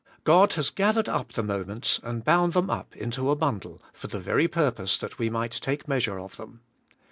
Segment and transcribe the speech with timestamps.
[0.23, 4.19] God has gathered up the moments and bound them up into a bundle, for the
[4.19, 6.61] very purpose that we might take measure of them.